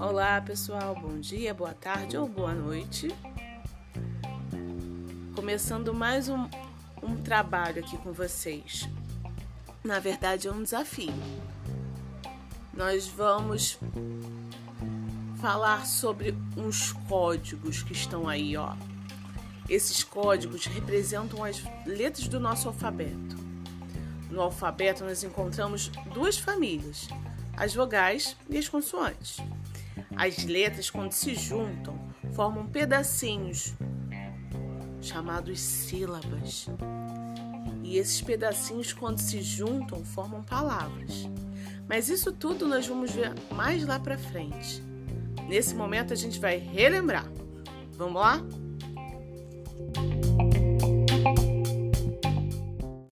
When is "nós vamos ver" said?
42.68-43.32